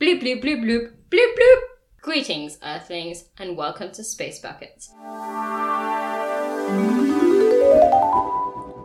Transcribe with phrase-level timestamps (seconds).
[0.00, 1.60] Bloop, bloop, bloop, bloop, bloop, bloop.
[2.02, 4.92] Greetings, Earthlings, and welcome to Space Buckets.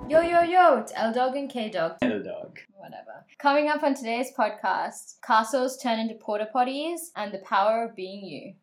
[0.10, 1.98] Yo, yo, yo, it's L Dog and K Dog.
[2.02, 2.58] L dog.
[2.74, 3.24] Whatever.
[3.38, 8.26] Coming up on today's podcast castles turn into porta potties and the power of being
[8.26, 8.54] you.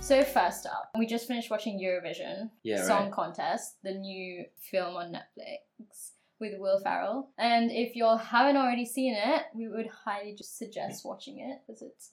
[0.00, 3.12] So, first up, we just finished watching Eurovision Yeah, Song right.
[3.12, 7.30] Contest, the new film on Netflix with Will Ferrell.
[7.38, 11.82] And if you haven't already seen it, we would highly just suggest watching it because
[11.82, 12.12] it's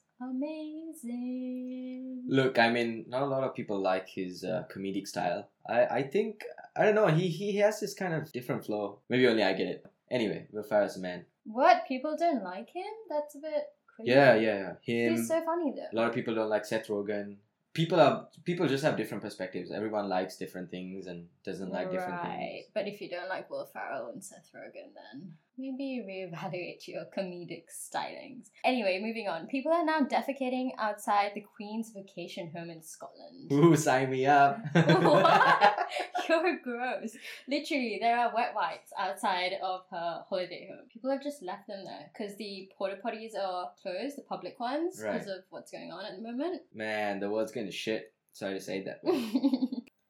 [1.06, 2.24] amazing.
[2.28, 5.50] Look, I mean, not a lot of people like his uh, comedic style.
[5.68, 6.44] I, I think
[6.76, 7.08] I don't know.
[7.08, 9.00] He he has this kind of different flow.
[9.10, 9.86] Maybe only I get it.
[10.12, 11.26] Anyway, Will Ferrell's a man.
[11.46, 11.88] What?
[11.88, 12.84] People don't like him?
[13.10, 13.64] That's a bit
[13.96, 14.12] crazy.
[14.12, 14.74] Yeah, yeah, yeah.
[14.82, 15.16] Him.
[15.16, 15.90] He's so funny though.
[15.92, 17.38] a lot of people don't like Seth Rogen.
[17.76, 19.70] People are people just have different perspectives.
[19.72, 22.38] Everyone likes different things and doesn't like different right.
[22.38, 22.66] things.
[22.74, 27.64] But if you don't like Will Ferrell and Seth Rogen, then maybe reevaluate your comedic
[27.70, 28.50] stylings.
[28.64, 29.48] Anyway, moving on.
[29.48, 33.52] People are now defecating outside the Queen's vacation home in Scotland.
[33.52, 34.60] Ooh, sign me up.
[34.74, 35.80] What?
[36.30, 37.16] You're gross.
[37.48, 40.88] Literally, there are wet wipes outside of her holiday home.
[40.92, 44.98] People have just left them there because the porta potties are closed, the public ones,
[44.98, 45.38] because Right.
[45.38, 46.62] of what's going on at the moment.
[46.74, 48.12] Man, the world's going to shit.
[48.34, 49.02] Sorry to say that.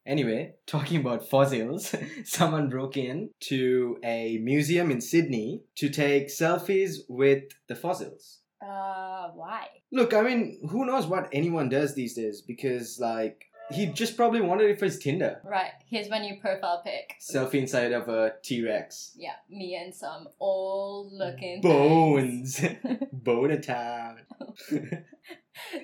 [0.06, 7.00] Anyway, talking about fossils, someone broke in to a museum in Sydney to take selfies
[7.10, 8.40] with the fossils.
[8.62, 9.68] uh, why?
[9.92, 14.42] Look, I mean, who knows what anyone does these days because, like, he just probably
[14.42, 15.42] wanted it for his Tinder.
[15.44, 17.16] Right, here's my new profile pic.
[17.20, 19.14] Selfie inside of a T Rex.
[19.16, 22.64] Yeah, me and some old looking Bones.
[23.12, 24.18] Boner town.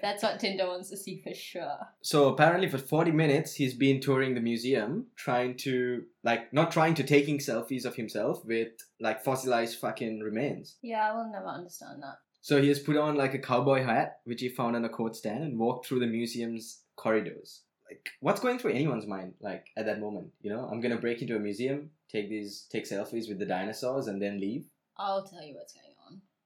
[0.02, 1.78] That's what Tinder wants to see for sure.
[2.02, 6.94] So apparently for 40 minutes he's been touring the museum trying to like not trying
[6.96, 10.76] to taking selfies of himself with like fossilized fucking remains.
[10.82, 12.18] Yeah, I will never understand that.
[12.42, 15.16] So he has put on like a cowboy hat which he found on a coat
[15.16, 17.62] stand and walked through the museum's corridors.
[17.88, 20.68] Like what's going through anyone's mind like at that moment, you know?
[20.72, 24.22] I'm going to break into a museum, take these take selfies with the dinosaurs and
[24.22, 24.66] then leave.
[24.98, 25.91] I'll tell you what's going on.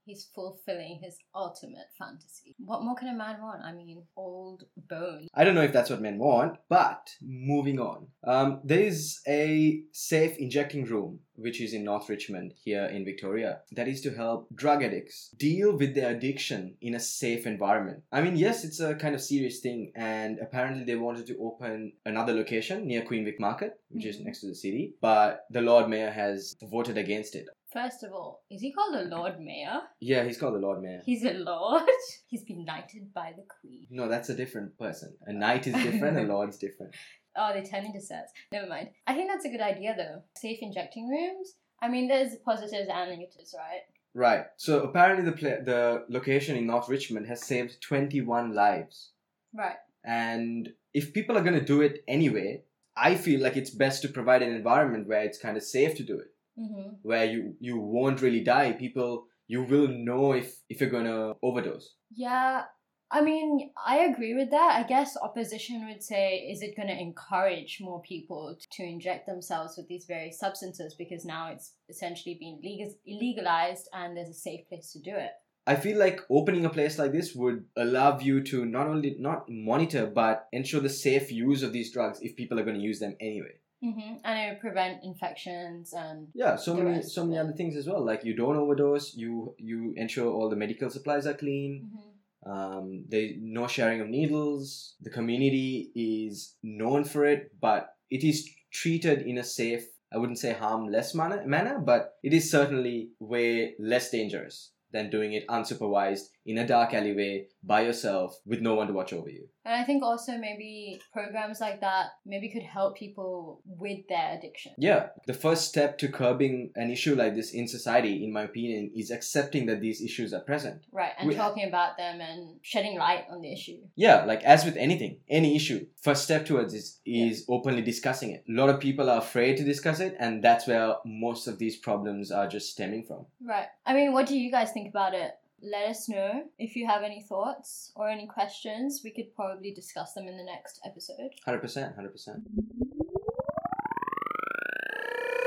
[0.06, 2.56] He's fulfilling his ultimate fantasy.
[2.60, 3.64] What more can a man want?
[3.64, 5.30] I mean, old bones.
[5.34, 8.08] I don't know if that's what men want, but moving on.
[8.24, 13.60] Um, there is a safe injecting room, which is in North Richmond here in Victoria,
[13.72, 18.04] that is to help drug addicts deal with their addiction in a safe environment.
[18.12, 21.94] I mean, yes, it's a kind of serious thing, and apparently they wanted to open
[22.06, 24.26] another location near Queen Vic Market, which is Mhm.
[24.26, 27.48] next to the city, but the Lord Mayor has voted against it.
[27.74, 29.82] First of all, is he called the Lord Mayor?
[30.00, 31.02] Yeah, he's called the Lord Mayor.
[31.06, 31.84] He's a lord?
[32.28, 33.86] He's been knighted by the Queen.
[33.90, 35.16] No, that's a different person.
[35.26, 36.96] A knight is different, a lord's different.
[37.38, 38.32] Oh, they turn into sets.
[38.52, 38.90] Never mind.
[39.08, 40.22] I think that's a good idea though.
[40.38, 41.54] Safe injecting rooms.
[41.82, 43.82] I mean, there's positives and negatives, right?
[44.14, 44.46] Right.
[44.58, 49.12] So apparently the pla- the location in North Richmond has saved 21 lives.
[49.54, 49.76] Right.
[50.06, 52.64] And if people are going to do it anyway,
[52.96, 56.04] I feel like it's best to provide an environment where it's kind of safe to
[56.04, 56.90] do it, Mm-hmm.
[57.02, 58.72] where you you won't really die.
[58.72, 61.96] People you will know if if you're going to overdose.
[62.16, 62.64] Yeah,
[63.12, 64.84] I mean, I agree with that.
[64.84, 69.78] I guess opposition would say, is it going to encourage more people to inject themselves
[69.78, 74.68] with these various substances because now it's essentially been legal- legalized and there's a safe
[74.68, 75.32] place to do it?
[75.68, 79.46] I feel like opening a place like this would allow you to not only not
[79.50, 83.00] monitor but ensure the safe use of these drugs if people are going to use
[83.00, 83.56] them anyway.
[83.84, 84.16] Mm-hmm.
[84.24, 88.04] And it would prevent infections and Yeah, so many so many other things as well.
[88.06, 91.90] Like you don't overdose, you you ensure all the medical supplies are clean.
[91.92, 92.15] Mhm.
[92.46, 94.96] Um, there no sharing of needles.
[95.02, 99.86] The community is known for it, but it is treated in a safe.
[100.14, 105.34] I wouldn't say harmless manner, manner, but it is certainly way less dangerous than doing
[105.34, 109.48] it unsupervised in a dark alleyway by yourself with no one to watch over you.
[109.66, 114.74] And I think also maybe programs like that maybe could help people with their addiction.
[114.78, 118.92] Yeah, the first step to curbing an issue like this in society, in my opinion,
[118.96, 120.82] is accepting that these issues are present.
[120.92, 123.80] Right, and We- talking about them and shedding light on the issue.
[123.96, 128.44] Yeah, like as with anything, any issue, first step towards is is openly discussing it.
[128.48, 131.78] A lot of people are afraid to discuss it, and that's where most of these
[131.78, 133.26] problems are just stemming from.
[133.44, 133.68] Right.
[133.86, 135.32] I mean, what do you guys think about it?
[135.62, 139.02] Let us know if you have any thoughts or any questions.
[139.04, 141.32] We could probably discuss them in the next episode.
[141.46, 142.44] Hundred percent, hundred percent.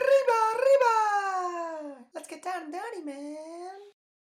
[0.08, 1.96] Reba, reba!
[2.14, 3.70] Let's get down and dirty, man.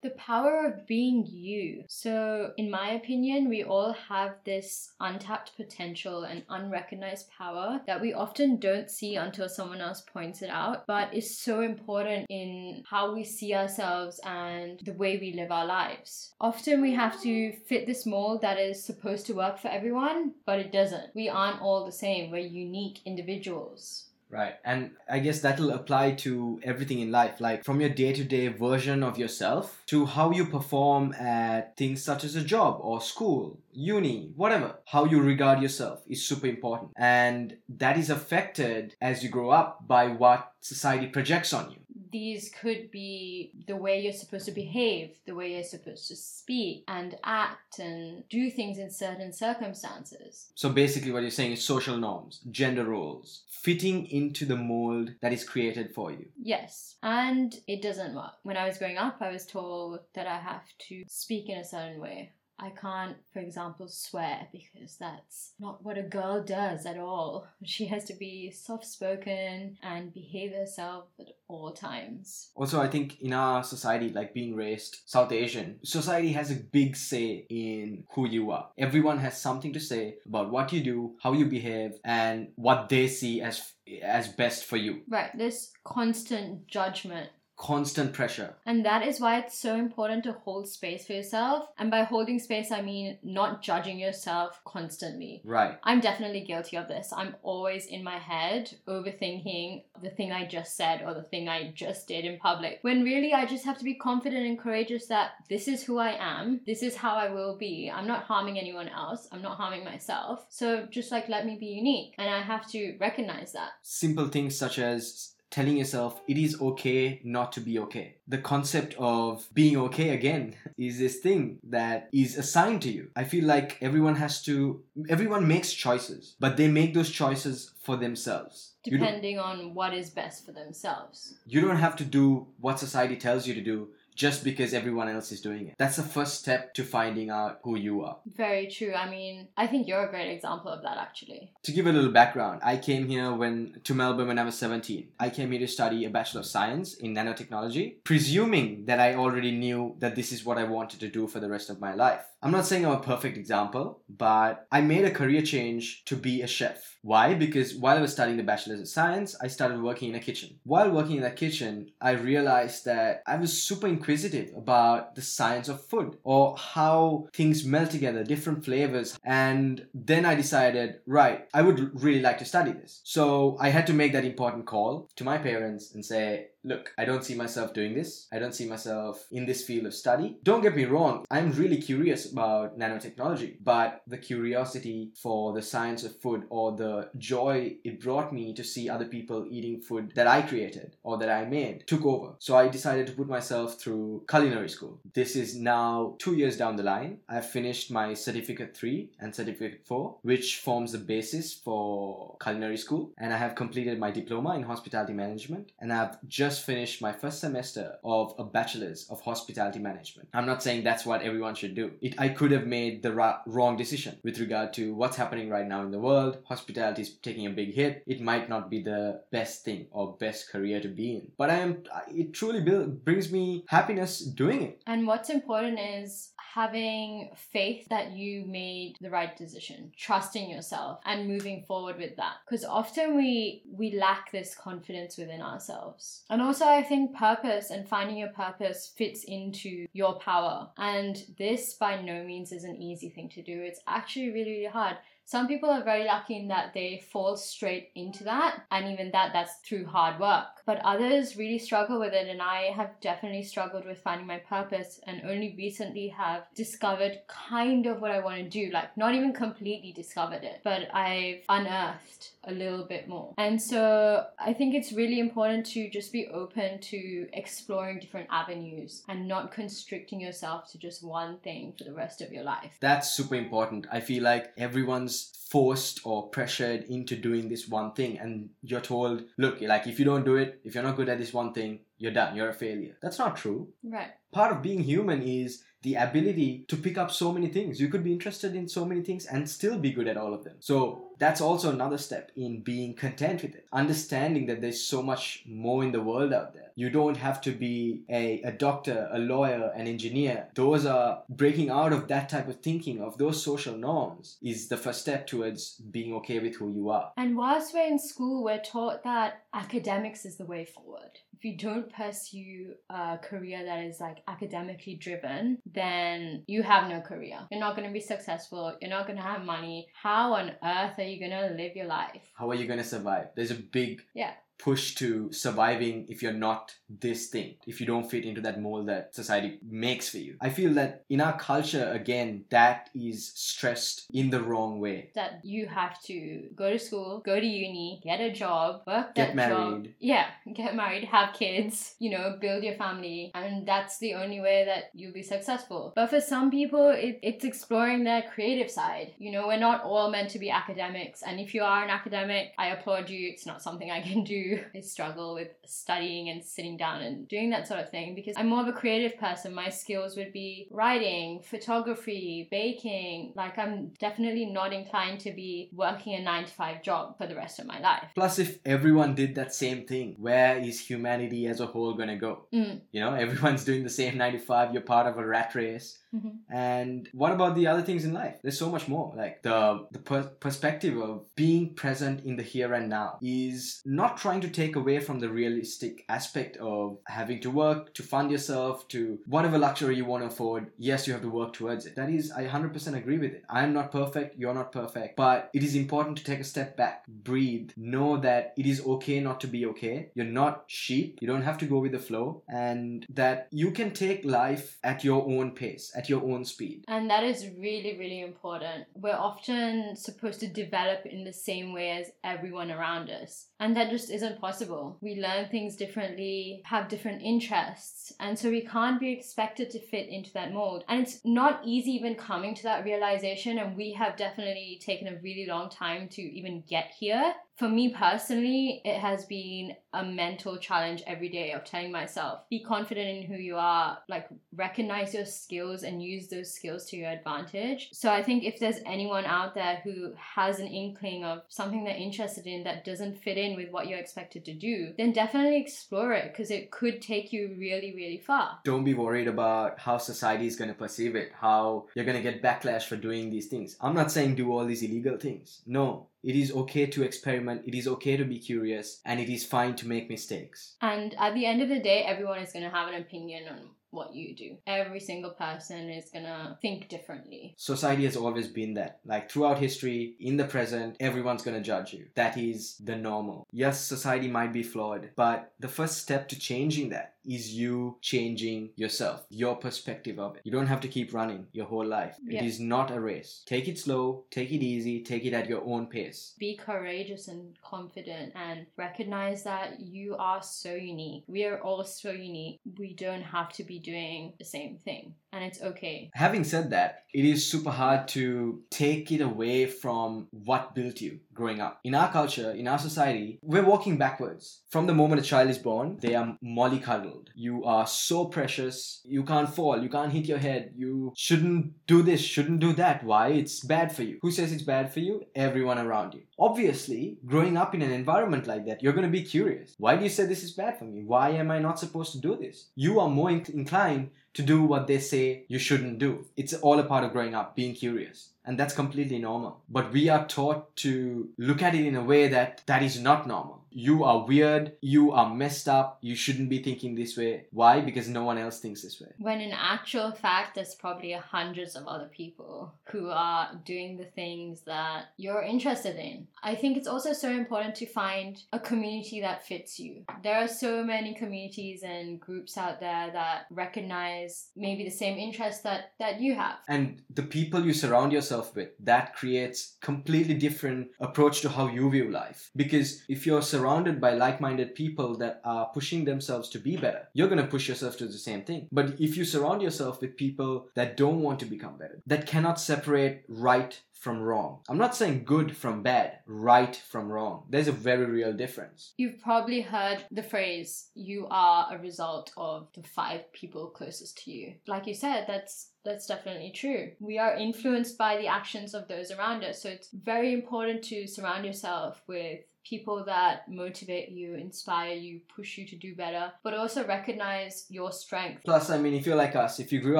[0.06, 1.84] The power of being you.
[1.88, 8.14] So, in my opinion, we all have this untapped potential and unrecognized power that we
[8.14, 13.16] often don't see until someone else points it out, but is so important in how
[13.16, 16.36] we see ourselves and the way we live our lives.
[16.40, 20.60] Often we have to fit this mold that is supposed to work for everyone, but
[20.60, 21.16] it doesn't.
[21.16, 24.10] We aren't all the same, we're unique individuals.
[24.36, 24.56] Right.
[24.66, 28.50] And I guess that'll apply to everything in life, like from your day to day
[28.50, 33.58] version of yourself to how you perform at things such as a job or school,
[33.72, 34.76] uni, whatever.
[34.86, 36.92] How you regard yourself is super important.
[36.98, 41.85] And that is affected as you grow up by what society projects on you
[42.16, 46.86] these could be the way you're supposed to behave, the way you're supposed to speak
[46.88, 50.48] and act and do things in certain circumstances.
[50.56, 55.34] So basically, what you're saying is social norms, gender roles, fitting into the mold that
[55.34, 56.28] is created for you.
[56.42, 58.36] Yes, and it doesn't work.
[58.44, 61.66] When I was growing up, I was told that I have to speak in a
[61.66, 62.32] certain way.
[62.58, 67.48] I can't, for example, swear because that's not what a girl does at all.
[67.66, 72.52] She has to be soft spoken and behave herself at all times.
[72.56, 76.96] Also, I think in our society, like being raised South Asian, society has a big
[76.96, 78.70] say in who you are.
[78.78, 83.08] Everyone has something to say about what you do, how you behave, and what they
[83.08, 85.02] see as as best for you.
[85.08, 88.56] Right, this constant judgment constant pressure.
[88.66, 91.70] And that is why it's so important to hold space for yourself.
[91.78, 95.42] And by holding space, I mean not judging yourself constantly.
[95.46, 95.78] Right.
[95.84, 97.14] I'm definitely guilty of this.
[97.16, 101.72] I'm always in my head overthinking the thing I just said or the thing I
[101.72, 102.80] just did in public.
[102.82, 106.18] When really I just have to be confident and courageous that this is who I
[106.20, 107.92] am, this is how I will be.
[107.94, 110.46] I'm not harming anyone else, I'm not harming myself.
[110.50, 112.16] So just like let me be unique.
[112.18, 113.72] And I have to recognize that.
[113.82, 118.18] Simple things such as telling yourself it is okay not to be okay.
[118.28, 123.10] The concept of being okay again is this thing that is assigned to you.
[123.16, 127.96] I feel like everyone has to, everyone makes choices, but they make those choices for
[127.96, 128.74] themselves.
[128.84, 131.36] Depending on what is best for themselves.
[131.48, 135.32] You don't have to do what society tells you to do just because everyone else
[135.32, 135.76] is doing it.
[135.78, 138.18] That's the first step to finding out who you are.
[138.26, 138.94] Very true.
[138.94, 141.52] I mean, I think you're a great example of that actually.
[141.64, 145.10] To give a little background, I came here when to Melbourne when I was 17.
[145.20, 149.52] I came here to study a Bachelor of Science in nanotechnology, presuming that I already
[149.52, 152.26] knew that this is what I wanted to do for the rest of my life.
[152.46, 156.44] I'm not saying I'm a perfect example, but I made a career change to be
[156.44, 157.00] a chef.
[157.02, 157.34] Why?
[157.34, 160.60] Because while I was studying the Bachelor's of Science, I started working in a kitchen.
[160.64, 165.70] While working in that kitchen, I realized that I was super inquisitive about the science
[165.70, 169.18] of food or how things melt together, different flavors.
[169.24, 173.02] And then I decided, right, I would really like to study this.
[173.04, 177.06] So I had to make that important call to my parents and say, look, I
[177.06, 178.28] don't see myself doing this.
[178.34, 180.38] I don't see myself in this field of study.
[180.44, 186.04] Don't get me wrong, I'm really curious about nanotechnology, but the curiosity for the science
[186.04, 190.28] of food or the joy it brought me to see other people eating food that
[190.28, 192.34] I created or that I made took over.
[192.40, 195.00] So I decided to put myself through culinary school.
[195.14, 197.20] This is now two years down the line.
[197.30, 203.12] I've finished my certificate three and certificate four, which forms the basis for culinary school.
[203.18, 207.12] And I have completed my diploma in hospitality management and I've just just finished my
[207.12, 210.30] first semester of a bachelor's of hospitality management.
[210.34, 211.92] I'm not saying that's what everyone should do.
[212.02, 215.68] It, I could have made the ra- wrong decision with regard to what's happening right
[215.68, 216.38] now in the world.
[216.46, 218.04] Hospitality is taking a big hit.
[218.08, 221.32] It might not be the best thing or best career to be in.
[221.38, 221.84] But I am.
[222.08, 224.82] It truly brings me happiness doing it.
[224.88, 231.28] And what's important is having faith that you made the right decision, trusting yourself and
[231.28, 232.36] moving forward with that.
[232.46, 236.24] Because often we we lack this confidence within ourselves.
[236.30, 240.70] And also I think purpose and finding your purpose fits into your power.
[240.78, 243.62] And this by no means is an easy thing to do.
[243.62, 244.96] It's actually really, really hard
[245.26, 249.32] some people are very lucky in that they fall straight into that, and even that,
[249.34, 250.62] that's through hard work.
[250.66, 255.00] But others really struggle with it, and I have definitely struggled with finding my purpose,
[255.08, 258.72] and only recently have discovered kind of what I want to do.
[258.72, 263.34] Like, not even completely discovered it, but I've unearthed a little bit more.
[263.38, 269.04] And so I think it's really important to just be open to exploring different avenues
[269.08, 272.78] and not constricting yourself to just one thing for the rest of your life.
[272.80, 273.88] That's super important.
[273.92, 275.15] I feel like everyone's
[275.50, 280.06] forced or pressured into doing this one thing and you're told look like if you
[280.06, 282.54] don't do it if you're not good at this one thing you're done you're a
[282.54, 282.98] failure.
[283.02, 283.70] That's not true.
[283.84, 284.12] Right.
[284.32, 287.80] Part of being human is the ability to pick up so many things.
[287.80, 290.44] You could be interested in so many things and still be good at all of
[290.44, 290.56] them.
[290.60, 293.68] So that's also another step in being content with it.
[293.72, 296.72] Understanding that there's so much more in the world out there.
[296.76, 300.48] You don't have to be a, a doctor, a lawyer, an engineer.
[300.56, 304.78] Those are breaking out of that type of thinking, of those social norms, is the
[304.78, 307.12] first step towards being okay with who you are.
[307.16, 311.20] And whilst we're in school, we're taught that academics is the way forward.
[311.38, 317.02] If you don't pursue a career that is like academically driven, then you have no
[317.02, 317.40] career.
[317.52, 318.76] You're not going to be successful.
[318.82, 319.88] You're not going to have money.
[320.02, 322.22] How on earth are you going to live your life?
[322.36, 323.28] How are you going to survive?
[323.36, 324.32] There's a big Yeah.
[324.58, 328.88] Push to surviving if you're not this thing, if you don't fit into that mold
[328.88, 330.36] that society makes for you.
[330.42, 335.12] I feel that in our culture, again, that is stressed in the wrong way.
[335.16, 339.36] That you have to go to school, go to uni, get a job, work Get
[339.36, 339.72] that job.
[339.72, 339.96] married.
[340.00, 344.66] Yeah, get married, have kids, you know, build your family, and that's the only way
[344.66, 345.94] that you'll be successful.
[345.96, 349.14] But for some people, it, it's exploring their creative side.
[349.18, 352.54] You know, we're not all meant to be academics, and if you are an academic,
[352.58, 353.30] I applaud you.
[353.30, 354.45] It's not something I can do.
[354.76, 358.50] I struggle with studying and sitting down and doing that sort of thing because I'm
[358.50, 359.54] more of a creative person.
[359.54, 363.34] My skills would be writing, photography, baking.
[363.36, 367.36] Like, I'm definitely not inclined to be working a nine to five job for the
[367.36, 368.10] rest of my life.
[368.16, 372.48] Plus, if everyone did that same thing, where is humanity as a whole gonna go?
[372.54, 372.82] Mm.
[372.92, 376.00] You know, everyone's doing the same nine to five, you're part of a rat race.
[376.16, 376.38] Mhm.
[376.50, 378.38] And what about the other things in life?
[378.42, 379.14] There's so much more.
[379.16, 384.18] Like the the per- perspective of being present in the here and now is not
[384.36, 388.86] trying to take away from the realistic aspect of having to work to fund yourself
[388.90, 390.72] to whatever luxury you want to afford.
[390.78, 391.96] Yes, you have to work towards it.
[391.96, 393.46] That is, I 100% agree with it.
[393.50, 394.38] I'm not perfect.
[394.38, 395.16] You're not perfect.
[395.16, 399.22] But it is important to take a step back, breathe, know that it is okay
[399.22, 400.10] not to be okay.
[400.16, 401.20] You're not sheep.
[401.22, 405.06] You don't have to go with the flow, and that you can take life at
[405.06, 406.84] your own pace, at your own speed.
[406.90, 408.84] And that is really, really important.
[408.96, 413.48] We're often supposed to develop in the same way as everyone around us.
[413.60, 414.98] And that just isn't possible.
[415.00, 420.10] We learn things differently, have different interests, and so we can't be expected to fit
[420.10, 420.84] into that mold.
[420.90, 425.20] And it's not easy even coming to that realization, and we have definitely taken a
[425.22, 427.34] really long time to even get here.
[427.58, 432.62] For me personally, it has been a mental challenge every day of telling myself, be
[432.62, 437.10] confident in who you are, like recognize your skills and use those skills to your
[437.10, 437.90] advantage.
[437.94, 441.96] So I think if there's anyone out there who has an inkling of something they're
[441.96, 446.12] interested in that doesn't fit in with what you're expected to do, then definitely explore
[446.12, 448.60] it because it could take you really, really far.
[448.66, 452.32] Don't be worried about how society is going to perceive it, how you're going to
[452.32, 453.78] get backlash for doing these things.
[453.80, 455.62] I'm not saying do all these illegal things.
[455.66, 456.10] No.
[456.26, 459.76] It is okay to experiment, it is okay to be curious, and it is fine
[459.76, 460.76] to make mistakes.
[460.82, 463.70] And at the end of the day, everyone is going to have an opinion on
[463.96, 464.58] what you do.
[464.68, 467.56] Every single person is to think differently.
[467.58, 469.00] Society has always been that.
[469.06, 472.06] Like throughout history, in the present, everyone's gonna judge you.
[472.16, 473.48] That is the normal.
[473.52, 478.70] Yes, society might be flawed, but the first step to changing that is you changing
[478.76, 480.42] yourself, your perspective of it.
[480.44, 482.16] You don't have to keep running your whole life.
[482.24, 482.42] Yeah.
[482.42, 483.42] It is not a race.
[483.46, 486.34] Take it slow, take it easy, take it at your own pace.
[486.38, 491.24] Be courageous and confident and recognize that you are so unique.
[491.28, 492.60] We are all so unique.
[492.78, 495.14] We don't have to be doing the same thing.
[495.36, 496.10] And it's okay.
[496.14, 501.20] Having said that, it is super hard to take it away from what built you
[501.34, 501.82] growing up.
[501.84, 504.62] In our culture, in our society, we're walking backwards.
[504.70, 507.28] From the moment a child is born, they are mollycoddled.
[507.36, 509.02] You are so precious.
[509.04, 509.84] You can't fall.
[509.84, 510.72] You can't hit your head.
[510.74, 513.04] You shouldn't do this, shouldn't do that.
[513.04, 513.28] Why?
[513.28, 514.20] It's bad for you.
[514.22, 515.24] Who says it's bad for you?
[515.36, 516.22] Everyone around you.
[516.40, 519.76] Obviously, growing up in an environment like that, you're going to be curious.
[519.80, 521.04] Why do you say this is bad for me?
[521.06, 522.70] Why am I not supposed to do this?
[522.76, 526.26] You are more in- inclined to do what they say you shouldn't do.
[526.38, 528.30] It's all a part of growing up, being curious.
[528.46, 529.62] And that's completely normal.
[529.68, 533.28] But we are taught to look at it in a way that that is not
[533.28, 533.65] normal.
[533.78, 537.48] You are weird, you are messed up, you shouldn't be thinking this way.
[537.52, 537.82] Why?
[537.82, 539.10] Because no one else thinks this way.
[539.18, 544.62] When in actual fact, there's probably hundreds of other people who are doing the things
[544.62, 546.26] that you're interested in.
[546.42, 550.06] I think it's also so important to find a community that fits you.
[550.24, 555.64] There are so many communities and groups out there that recognize maybe the same interests
[555.64, 556.60] that, that you have.
[556.70, 561.90] And the people you surround yourself with, that creates completely different approach to how you
[561.90, 562.52] view life.
[562.56, 567.08] Because if you're surrounded surrounded by like-minded people that are pushing themselves to be better,
[567.14, 568.68] you're going to push yourself to the same thing.
[568.72, 572.60] But if you surround yourself with people that don't want to become better, that cannot
[572.60, 574.60] separate right from wrong.
[574.70, 577.46] I'm not saying good from bad, right from wrong.
[577.50, 578.94] There's a very real difference.
[578.98, 584.32] You've probably heard the phrase, you are a result of the five people closest to
[584.32, 584.54] you.
[584.68, 586.92] Like you said, that's that's definitely true.
[587.00, 589.62] We are influenced by the actions of those around us.
[589.62, 595.58] So it's very important to surround yourself with people that motivate you, inspire you, push
[595.58, 598.42] you to do better, but also recognize your strength.
[598.44, 600.00] Plus, I mean, if you're like us, if you grew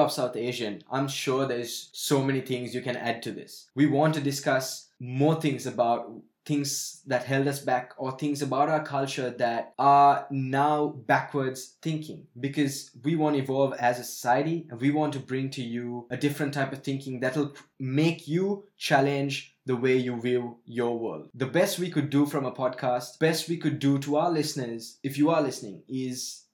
[0.00, 3.68] up South Asian, I'm sure there's so many things you can add to this.
[3.74, 6.10] We want to discuss more things about
[6.46, 12.24] things that held us back or things about our culture that are now backwards thinking
[12.38, 16.06] because we want to evolve as a society and we want to bring to you
[16.10, 21.28] a different type of thinking that'll make you challenge the way you view your world.
[21.34, 24.98] The best we could do from a podcast, best we could do to our listeners,
[25.02, 26.45] if you are listening, is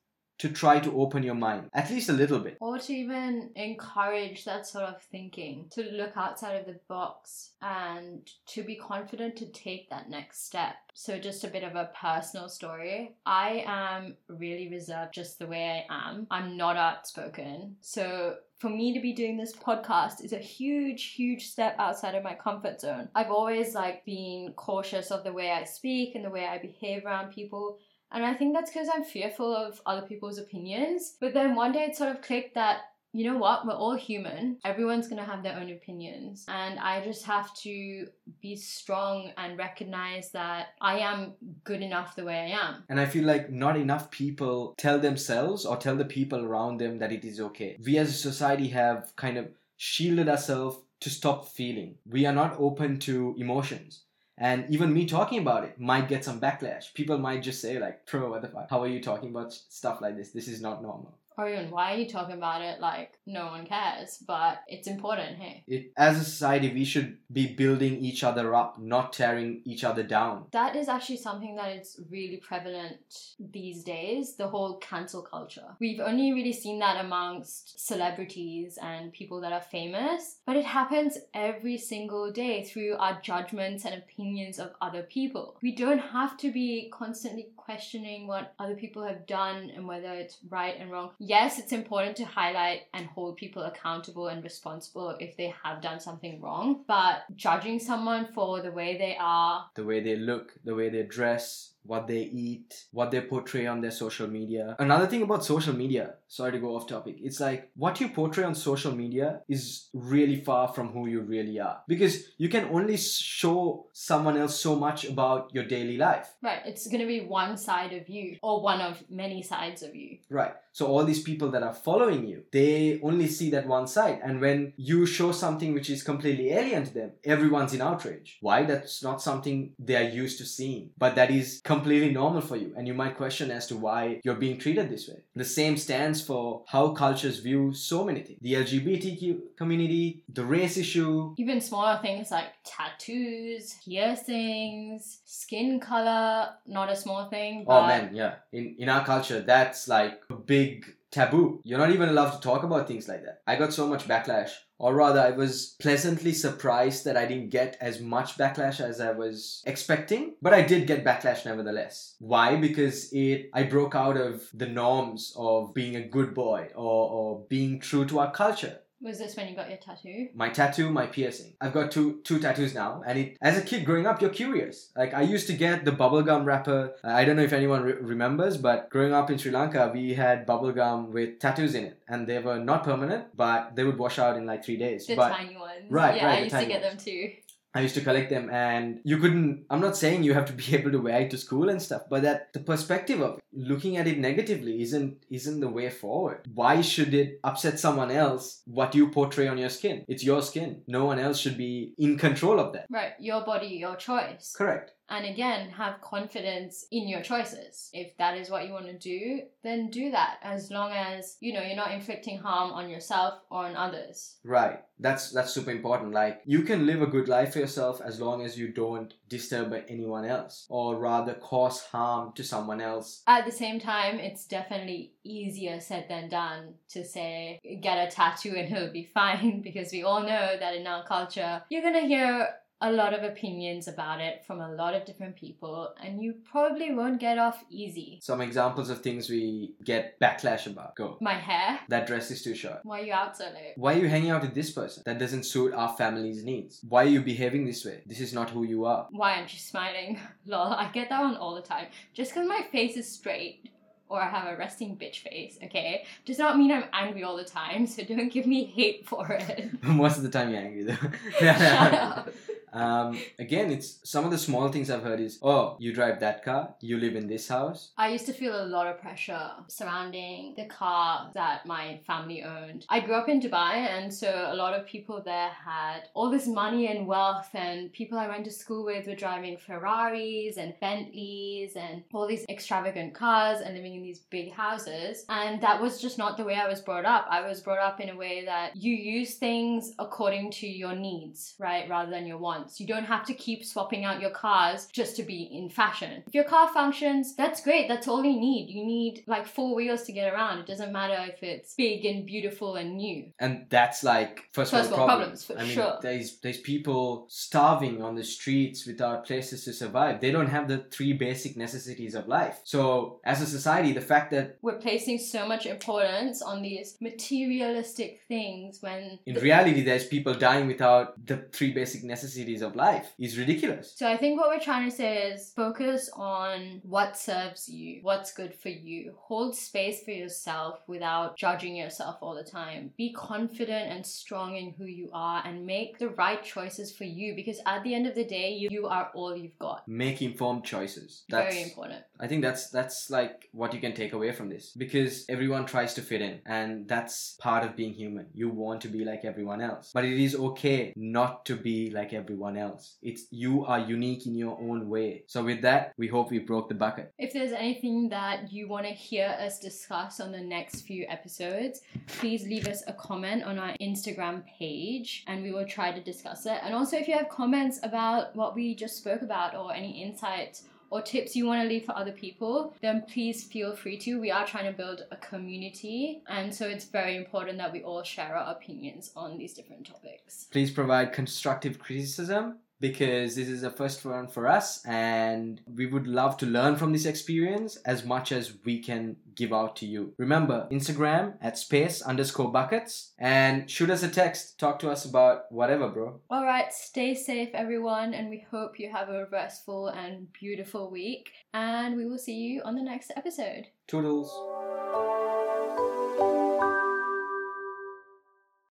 [0.42, 2.56] to try to open your mind at least a little bit.
[2.58, 8.28] Or to even encourage that sort of thinking, to look outside of the box and
[8.46, 10.74] to be confident to take that next step.
[10.94, 13.14] So, just a bit of a personal story.
[13.24, 16.26] I am really reserved just the way I am.
[16.28, 17.76] I'm not outspoken.
[17.80, 22.22] So, for me to be doing this podcast is a huge huge step outside of
[22.22, 26.30] my comfort zone i've always like been cautious of the way i speak and the
[26.30, 27.76] way i behave around people
[28.12, 31.16] and I think that's because I'm fearful of other people's opinions.
[31.20, 32.82] But then one day it sort of clicked that
[33.14, 33.66] you know what?
[33.66, 34.58] We're all human.
[34.64, 36.46] Everyone's going to have their own opinions.
[36.48, 38.06] And I just have to
[38.40, 42.84] be strong and recognize that I am good enough the way I am.
[42.88, 46.98] And I feel like not enough people tell themselves or tell the people around them
[46.98, 47.76] that it is okay.
[47.84, 51.96] We as a society have kind of shielded ourselves to stop feeling.
[52.06, 54.04] We are not open to emotions.
[54.38, 56.94] And even me talking about it might get some backlash.
[56.94, 58.68] People might just say, like, bro, what the fuck?
[58.70, 60.30] How are you talking about stuff like this?
[60.30, 63.66] This is not normal or even why are you talking about it like no one
[63.66, 64.22] cares?
[64.26, 68.78] But it's important hey it, as a society we should be building each other up
[68.80, 70.46] not tearing each other down.
[70.52, 72.96] That is actually something that is really prevalent
[73.38, 75.76] these days the whole cancel culture.
[75.80, 81.18] We've only really seen that amongst celebrities and people that are famous but it happens
[81.34, 85.56] every single day through our judgments and opinions of other people.
[85.62, 90.38] We don't have to be constantly questioning what other people have done and whether it's
[90.48, 95.36] right and wrong yes, it's important to highlight and hold people accountable and responsible if
[95.36, 100.00] they have done something wrong, but judging someone for the way they are, the way
[100.00, 104.28] they look, the way they dress, what they eat, what they portray on their social
[104.28, 104.76] media.
[104.78, 108.44] Another thing about social media, sorry to go off topic, it's like what you portray
[108.44, 111.80] on social media is really far from who you really are.
[111.88, 116.28] Because you can only show someone else so much about your daily life.
[116.42, 119.94] Right, it's going to be one side of you or one of many sides of
[119.94, 120.18] you.
[120.30, 120.54] Right.
[120.74, 124.20] So all these people that are following you, they only see that one side.
[124.24, 128.38] And when you show something which is completely alien to them, everyone's in outrage.
[128.40, 128.62] Why?
[128.62, 130.90] That's not something they are used to seeing.
[130.96, 134.34] But that is completely normal for you and you might question as to why you're
[134.46, 135.18] being treated this way.
[135.34, 138.38] The same stands for how cultures view so many things.
[138.40, 141.34] The LGBTQ community, the race issue.
[141.38, 147.64] Even smaller things like tattoos, piercings, skin color, not a small thing.
[147.68, 148.34] oh man, yeah.
[148.52, 151.60] In in our culture, that's like a big taboo.
[151.62, 153.42] You're not even allowed to talk about things like that.
[153.46, 154.50] I got so much backlash.
[154.78, 159.12] Or rather, I was pleasantly surprised that I didn't get as much backlash as I
[159.12, 162.16] was expecting, but I did get backlash nevertheless.
[162.18, 162.56] Why?
[162.56, 167.46] Because it I broke out of the norms of being a good boy or, or
[167.48, 168.80] being true to our culture.
[169.02, 170.28] Was this when you got your tattoo?
[170.32, 171.54] My tattoo, my piercing.
[171.60, 174.90] I've got two two tattoos now, and it as a kid growing up, you're curious.
[174.96, 176.94] Like I used to get the bubblegum wrapper.
[177.02, 180.46] I don't know if anyone re- remembers, but growing up in Sri Lanka, we had
[180.46, 184.36] bubblegum with tattoos in it, and they were not permanent, but they would wash out
[184.36, 185.06] in like three days.
[185.06, 185.90] The but, tiny ones.
[185.90, 186.94] Right, yeah, right, I used to get ones.
[186.94, 187.32] them too.
[187.74, 189.64] I used to collect them, and you couldn't.
[189.70, 192.02] I'm not saying you have to be able to wear it to school and stuff,
[192.10, 196.48] but that the perspective of looking at it negatively isn't isn't the way forward.
[196.54, 200.04] Why should it upset someone else what you portray on your skin?
[200.08, 200.82] It's your skin.
[200.86, 202.86] No one else should be in control of that.
[202.90, 204.54] Right, your body, your choice.
[204.56, 204.92] Correct.
[205.12, 207.90] And again, have confidence in your choices.
[207.92, 211.52] If that is what you want to do, then do that as long as, you
[211.52, 214.36] know, you're not inflicting harm on yourself or on others.
[214.42, 214.80] Right.
[214.98, 216.12] That's that's super important.
[216.12, 219.74] Like you can live a good life for yourself as long as you don't disturb
[219.88, 223.22] anyone else or rather cause harm to someone else.
[223.26, 228.54] At the same time, it's definitely easier said than done to say get a tattoo
[228.56, 232.48] and it'll be fine because we all know that in our culture you're gonna hear
[232.82, 236.92] a lot of opinions about it from a lot of different people, and you probably
[236.92, 238.18] won't get off easy.
[238.20, 240.96] Some examples of things we get backlash about.
[240.96, 241.16] Go.
[241.20, 241.78] My hair.
[241.88, 242.80] That dress is too short.
[242.82, 243.74] Why are you out so late?
[243.76, 245.04] Why are you hanging out with this person?
[245.06, 246.80] That doesn't suit our family's needs.
[246.88, 248.02] Why are you behaving this way?
[248.04, 249.06] This is not who you are.
[249.12, 250.18] Why aren't you smiling?
[250.46, 251.86] Lol, I get that one all the time.
[252.14, 253.70] Just because my face is straight
[254.08, 257.44] or I have a resting bitch face, okay, does not mean I'm angry all the
[257.44, 259.82] time, so don't give me hate for it.
[259.82, 260.96] Most of the time you're angry though.
[261.38, 262.28] Shut up.
[262.72, 266.44] Um, again, it's some of the small things I've heard is, oh, you drive that
[266.44, 267.90] car, you live in this house.
[267.98, 272.86] I used to feel a lot of pressure surrounding the car that my family owned.
[272.88, 276.46] I grew up in Dubai, and so a lot of people there had all this
[276.46, 281.76] money and wealth, and people I went to school with were driving Ferraris and Bentleys
[281.76, 285.24] and all these extravagant cars and living in these big houses.
[285.28, 287.26] And that was just not the way I was brought up.
[287.30, 291.54] I was brought up in a way that you use things according to your needs,
[291.58, 292.61] right, rather than your wants.
[292.78, 296.22] You don't have to keep swapping out your cars just to be in fashion.
[296.26, 297.88] If your car functions, that's great.
[297.88, 298.70] That's all you need.
[298.70, 300.60] You need like four wheels to get around.
[300.60, 303.32] It doesn't matter if it's big and beautiful and new.
[303.38, 305.44] And that's like first, First world world problems.
[305.44, 305.98] problems, for I mean, sure.
[306.02, 310.20] there's there's people starving on the streets without places to survive.
[310.20, 312.60] They don't have the three basic necessities of life.
[312.64, 318.20] So as a society, the fact that We're placing so much importance on these materialistic
[318.28, 323.38] things when in reality there's people dying without the three basic necessities of life is
[323.38, 323.94] ridiculous.
[323.96, 328.32] So I think what we're trying to say is focus on what serves you, what's
[328.34, 329.14] good for you.
[329.16, 332.90] Hold space for yourself without judging yourself all the time.
[332.98, 337.34] Be confident and strong in who you are and make the right choices for you
[337.34, 339.86] because at the end of the day, you, you are all you've got.
[339.86, 341.24] Make informed choices.
[341.28, 342.02] That's Very important.
[342.20, 345.94] I think that's that's like what you can take away from this because everyone tries
[345.94, 348.26] to fit in and that's part of being human.
[348.34, 349.90] You want to be like everyone else.
[349.94, 352.96] But it is okay not to be like everyone else.
[353.02, 355.24] It's you are unique in your own way.
[355.26, 357.12] So with that, we hope we broke the bucket.
[357.18, 361.80] If there's anything that you want to hear us discuss on the next few episodes,
[362.06, 366.46] please leave us a comment on our Instagram page and we will try to discuss
[366.46, 366.58] it.
[366.62, 370.64] And also, if you have comments about what we just spoke about or any insights
[370.92, 374.20] or tips you want to leave for other people, then please feel free to.
[374.20, 378.02] We are trying to build a community, and so it's very important that we all
[378.02, 380.48] share our opinions on these different topics.
[380.52, 386.08] Please provide constructive criticism because this is a first one for us and we would
[386.08, 390.14] love to learn from this experience as much as we can give out to you.
[390.18, 394.58] Remember, Instagram at space underscore buckets and shoot us a text.
[394.58, 396.20] Talk to us about whatever, bro.
[396.30, 401.30] All right, stay safe, everyone, and we hope you have a restful and beautiful week.
[401.54, 403.66] And we will see you on the next episode.
[403.86, 404.61] Toodles.